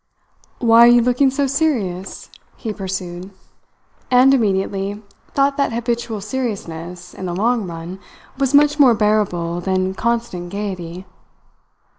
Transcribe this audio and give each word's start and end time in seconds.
"Why 0.57 0.79
are 0.79 0.87
you 0.89 1.03
looking 1.03 1.29
so 1.29 1.45
serious?" 1.45 2.31
he 2.55 2.73
pursued, 2.73 3.29
and 4.09 4.33
immediately 4.33 5.03
thought 5.35 5.57
that 5.57 5.71
habitual 5.73 6.21
seriousness, 6.21 7.13
in 7.13 7.27
the 7.27 7.35
long 7.35 7.67
run, 7.67 7.99
was 8.35 8.55
much 8.55 8.79
more 8.79 8.95
bearable 8.95 9.61
than 9.61 9.93
constant 9.93 10.49
gaiety. 10.51 11.05